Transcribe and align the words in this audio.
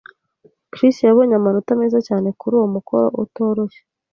Chris 0.71 0.95
yabonye 1.07 1.35
amanota 1.37 1.71
meza 1.81 1.99
cyane 2.07 2.27
kuri 2.39 2.53
uwo 2.57 2.67
mukoro 2.75 3.07
utoroshye. 3.23 3.81